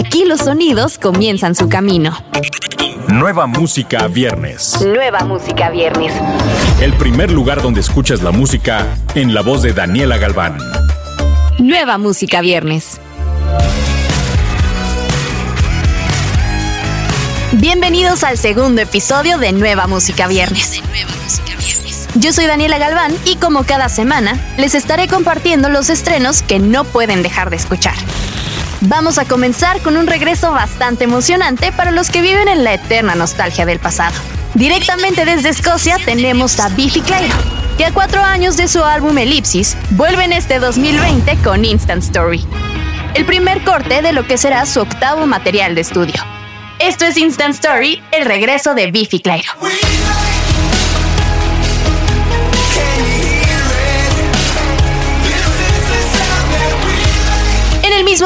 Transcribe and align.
Aquí 0.00 0.24
los 0.24 0.40
sonidos 0.40 0.96
comienzan 0.96 1.54
su 1.54 1.68
camino. 1.68 2.16
Nueva 3.08 3.46
música 3.46 4.08
viernes. 4.08 4.80
Nueva 4.80 5.26
música 5.26 5.68
viernes. 5.68 6.14
El 6.80 6.94
primer 6.94 7.30
lugar 7.30 7.60
donde 7.60 7.82
escuchas 7.82 8.22
la 8.22 8.30
música 8.30 8.86
en 9.14 9.34
la 9.34 9.42
voz 9.42 9.60
de 9.60 9.74
Daniela 9.74 10.16
Galván. 10.16 10.56
Nueva 11.58 11.98
música 11.98 12.40
viernes. 12.40 12.98
Bienvenidos 17.52 18.24
al 18.24 18.38
segundo 18.38 18.80
episodio 18.80 19.36
de 19.36 19.52
Nueva 19.52 19.86
Música 19.86 20.28
Viernes. 20.28 20.82
Yo 22.14 22.32
soy 22.32 22.46
Daniela 22.46 22.78
Galván 22.78 23.14
y 23.26 23.36
como 23.36 23.64
cada 23.64 23.90
semana 23.90 24.40
les 24.56 24.74
estaré 24.74 25.08
compartiendo 25.08 25.68
los 25.68 25.90
estrenos 25.90 26.40
que 26.40 26.58
no 26.58 26.84
pueden 26.84 27.22
dejar 27.22 27.50
de 27.50 27.56
escuchar. 27.56 27.96
Vamos 28.82 29.18
a 29.18 29.26
comenzar 29.26 29.82
con 29.82 29.98
un 29.98 30.06
regreso 30.06 30.52
bastante 30.52 31.04
emocionante 31.04 31.70
para 31.70 31.90
los 31.90 32.08
que 32.08 32.22
viven 32.22 32.48
en 32.48 32.64
la 32.64 32.74
eterna 32.74 33.14
nostalgia 33.14 33.66
del 33.66 33.78
pasado. 33.78 34.14
Directamente 34.54 35.26
desde 35.26 35.50
Escocia 35.50 35.98
tenemos 36.02 36.58
a 36.60 36.70
Biffy 36.70 37.02
Clyro, 37.02 37.36
que 37.76 37.84
a 37.84 37.92
cuatro 37.92 38.22
años 38.22 38.56
de 38.56 38.68
su 38.68 38.82
álbum 38.82 39.18
Elipsis, 39.18 39.76
vuelve 39.90 40.24
en 40.24 40.32
este 40.32 40.58
2020 40.58 41.36
con 41.44 41.64
Instant 41.64 42.02
Story, 42.02 42.44
el 43.14 43.26
primer 43.26 43.62
corte 43.64 44.00
de 44.00 44.14
lo 44.14 44.26
que 44.26 44.38
será 44.38 44.64
su 44.64 44.80
octavo 44.80 45.26
material 45.26 45.74
de 45.74 45.82
estudio. 45.82 46.14
Esto 46.78 47.04
es 47.04 47.18
Instant 47.18 47.54
Story, 47.54 48.02
el 48.12 48.24
regreso 48.24 48.74
de 48.74 48.90
Biffy 48.90 49.20
Clyro. 49.20 49.52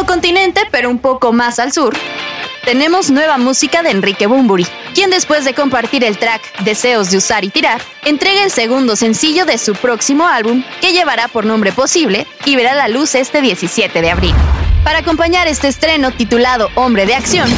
Continente, 0.00 0.62
pero 0.70 0.90
un 0.90 0.98
poco 0.98 1.32
más 1.32 1.58
al 1.58 1.72
sur, 1.72 1.94
tenemos 2.64 3.10
nueva 3.10 3.38
música 3.38 3.82
de 3.82 3.90
Enrique 3.90 4.26
Bumburi, 4.26 4.66
quien 4.94 5.10
después 5.10 5.44
de 5.44 5.54
compartir 5.54 6.02
el 6.02 6.18
track 6.18 6.60
Deseos 6.60 7.10
de 7.10 7.18
usar 7.18 7.44
y 7.44 7.50
tirar, 7.50 7.82
entrega 8.04 8.42
el 8.42 8.50
segundo 8.50 8.96
sencillo 8.96 9.44
de 9.44 9.58
su 9.58 9.74
próximo 9.74 10.26
álbum, 10.26 10.64
que 10.80 10.92
llevará 10.92 11.28
por 11.28 11.44
nombre 11.44 11.72
Posible 11.72 12.26
y 12.46 12.56
verá 12.56 12.74
la 12.74 12.88
luz 12.88 13.14
este 13.14 13.42
17 13.42 14.00
de 14.00 14.10
abril. 14.10 14.34
Para 14.82 15.00
acompañar 15.00 15.46
este 15.46 15.68
estreno 15.68 16.10
titulado 16.10 16.70
Hombre 16.74 17.04
de 17.04 17.14
Acción, 17.14 17.50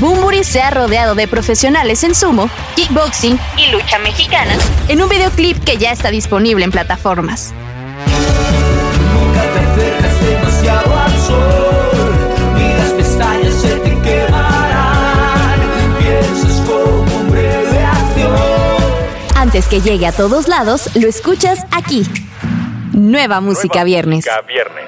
Bumburi 0.00 0.44
se 0.44 0.60
ha 0.60 0.70
rodeado 0.70 1.14
de 1.14 1.28
profesionales 1.28 2.02
en 2.04 2.14
sumo, 2.14 2.50
kickboxing 2.74 3.38
y 3.56 3.70
lucha 3.70 3.98
mexicana 4.00 4.54
en 4.88 5.00
un 5.00 5.08
videoclip 5.08 5.62
que 5.62 5.78
ya 5.78 5.92
está 5.92 6.10
disponible 6.10 6.64
en 6.64 6.72
plataformas. 6.72 7.54
Antes 19.48 19.66
que 19.66 19.80
llegue 19.80 20.06
a 20.06 20.12
todos 20.12 20.46
lados, 20.46 20.90
lo 20.94 21.08
escuchas 21.08 21.60
aquí. 21.70 22.02
Nueva 22.92 23.40
música 23.40 23.82
viernes. 23.82 24.26
Música 24.26 24.42
viernes. 24.42 24.84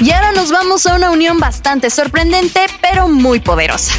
Y 0.00 0.10
ahora 0.12 0.32
nos 0.32 0.50
vamos 0.50 0.86
a 0.86 0.94
una 0.94 1.10
unión 1.10 1.38
bastante 1.38 1.90
sorprendente, 1.90 2.60
pero 2.80 3.06
muy 3.06 3.40
poderosa. 3.40 3.92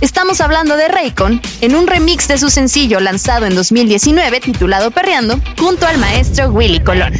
Estamos 0.00 0.40
hablando 0.40 0.78
de 0.78 0.88
Raycon 0.88 1.42
en 1.60 1.74
un 1.74 1.86
remix 1.86 2.26
de 2.26 2.38
su 2.38 2.48
sencillo 2.48 3.00
lanzado 3.00 3.44
en 3.44 3.54
2019 3.54 4.40
titulado 4.40 4.90
Perreando, 4.90 5.38
junto 5.58 5.86
al 5.86 5.98
maestro 5.98 6.48
Willy 6.48 6.80
Colón. 6.80 7.12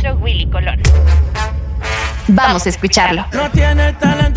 Vamos 2.28 2.64
a 2.64 2.70
escucharlo. 2.70 3.26
No 3.34 3.50
tiene 3.50 3.92
talento, 3.92 4.31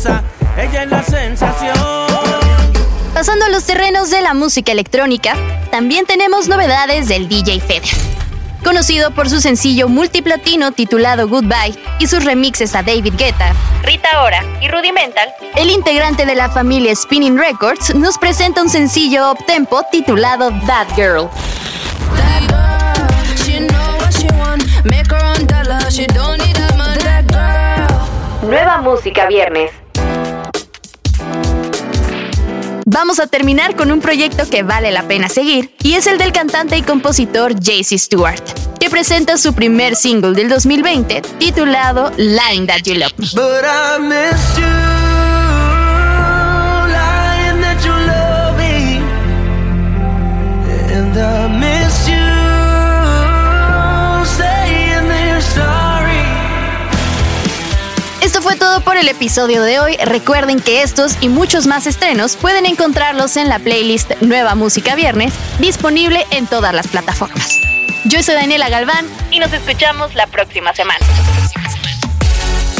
Ella 0.00 0.84
es 0.84 0.90
la 0.90 1.02
sensación. 1.02 1.76
Pasando 3.12 3.44
a 3.44 3.48
los 3.50 3.64
terrenos 3.64 4.08
de 4.10 4.22
la 4.22 4.32
música 4.32 4.72
electrónica, 4.72 5.36
también 5.70 6.06
tenemos 6.06 6.48
novedades 6.48 7.06
del 7.08 7.28
DJ 7.28 7.60
Feder. 7.60 7.90
Conocido 8.64 9.10
por 9.10 9.28
su 9.28 9.42
sencillo 9.42 9.88
multiplatino 9.88 10.72
titulado 10.72 11.28
Goodbye 11.28 11.78
y 11.98 12.06
sus 12.06 12.24
remixes 12.24 12.74
a 12.74 12.82
David 12.82 13.12
Guetta, 13.18 13.52
Rita 13.82 14.22
Ora 14.22 14.42
y 14.62 14.68
Rudimental, 14.68 15.28
el 15.56 15.68
integrante 15.68 16.24
de 16.24 16.34
la 16.34 16.48
familia 16.48 16.96
Spinning 16.96 17.36
Records 17.36 17.94
nos 17.94 18.16
presenta 18.16 18.62
un 18.62 18.70
sencillo 18.70 19.32
up-tempo 19.32 19.82
titulado 19.92 20.50
That 20.66 20.88
Girl. 20.96 21.28
That 22.16 22.48
girl, 25.08 25.90
she 25.90 26.06
Vamos 32.92 33.20
a 33.20 33.28
terminar 33.28 33.76
con 33.76 33.92
un 33.92 34.00
proyecto 34.00 34.50
que 34.50 34.64
vale 34.64 34.90
la 34.90 35.04
pena 35.04 35.28
seguir, 35.28 35.72
y 35.80 35.94
es 35.94 36.08
el 36.08 36.18
del 36.18 36.32
cantante 36.32 36.76
y 36.76 36.82
compositor 36.82 37.54
JC 37.54 37.96
Stewart, 37.96 38.42
que 38.80 38.90
presenta 38.90 39.38
su 39.38 39.54
primer 39.54 39.94
single 39.94 40.32
del 40.32 40.48
2020 40.48 41.22
titulado 41.38 42.10
Line 42.16 42.66
That 42.66 42.82
You 42.82 42.96
Love. 42.96 43.12
Fue 58.50 58.58
todo 58.58 58.80
por 58.80 58.96
el 58.96 59.06
episodio 59.06 59.62
de 59.62 59.78
hoy. 59.78 59.96
Recuerden 60.04 60.58
que 60.58 60.82
estos 60.82 61.16
y 61.20 61.28
muchos 61.28 61.68
más 61.68 61.86
estrenos 61.86 62.34
pueden 62.34 62.66
encontrarlos 62.66 63.36
en 63.36 63.48
la 63.48 63.60
playlist 63.60 64.10
Nueva 64.22 64.56
Música 64.56 64.96
Viernes, 64.96 65.32
disponible 65.60 66.26
en 66.32 66.48
todas 66.48 66.74
las 66.74 66.88
plataformas. 66.88 67.60
Yo 68.06 68.24
soy 68.24 68.34
Daniela 68.34 68.68
Galván 68.68 69.06
y 69.30 69.38
nos 69.38 69.52
escuchamos 69.52 70.16
la 70.16 70.26
próxima 70.26 70.74
semana. 70.74 70.98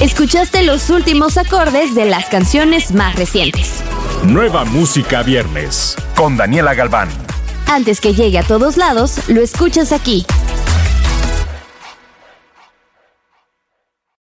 Escuchaste 0.01 0.65
los 0.65 0.91
últimos 0.91 1.39
acordes 1.39 1.95
de 1.95 2.07
las 2.07 2.27
canciones 2.27 2.91
más 2.91 3.15
recientes. 3.15 3.85
Nueva 4.25 4.65
música 4.65 5.23
viernes. 5.23 5.95
Con 6.17 6.37
Daniela 6.37 6.75
Galván. 6.75 7.09
Antes 7.69 8.01
que 8.01 8.13
llegue 8.13 8.41
a 8.41 8.43
todos 8.43 8.77
lados, 8.77 9.29
lo 9.29 9.41
escuchas 9.41 9.93
aquí. 9.93 10.27